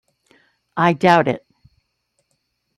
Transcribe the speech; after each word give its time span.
I 0.75 0.93
doubt 0.93 1.27
it. 1.27 1.45